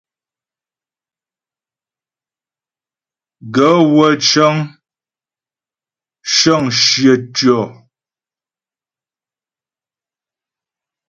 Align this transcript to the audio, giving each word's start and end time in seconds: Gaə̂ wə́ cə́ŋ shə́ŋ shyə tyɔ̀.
Gaə̂ 3.53 3.77
wə́ 3.95 4.11
cə́ŋ 4.27 4.55
shə́ŋ 6.35 6.63
shyə 6.83 7.13
tyɔ̀. 7.35 7.63